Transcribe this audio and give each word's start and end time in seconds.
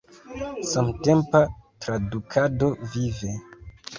Samtempa 0.69 1.41
tradukado– 1.85 2.73
vive! 2.95 3.37